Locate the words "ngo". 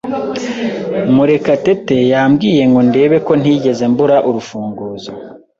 2.69-2.81